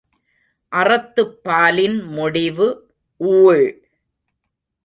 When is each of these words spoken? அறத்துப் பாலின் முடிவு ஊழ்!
அறத்துப் 0.71 1.43
பாலின் 1.43 2.03
முடிவு 2.07 2.67
ஊழ்! 3.21 3.65